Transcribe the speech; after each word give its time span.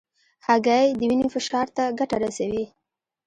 هګۍ 0.47 0.87
د 0.93 1.01
وینې 1.09 1.27
فشار 1.33 1.67
ته 1.75 1.83
ګټه 1.99 2.17
رسوي. 2.23 2.65